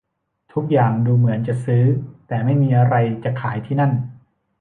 [0.53, 1.83] ทุกอย่างดูเหมือนจะซื้อ
[2.27, 3.91] และไม่มีอะไรจะขายที่นั่น